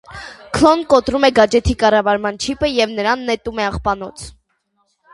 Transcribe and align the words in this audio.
Քլոն 0.57 0.79
կոտրում 0.93 1.27
է 1.29 1.31
գաջեթի 1.41 1.77
կառավարման 1.85 2.41
չիպը 2.47 2.73
և 2.81 2.97
նրան 2.99 3.25
նետում 3.31 3.65
է 3.67 3.71
աղբանոց։ 3.71 4.29